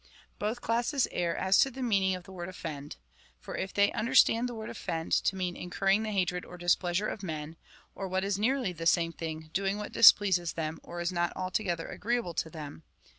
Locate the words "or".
6.43-6.57, 7.93-8.07, 10.81-11.01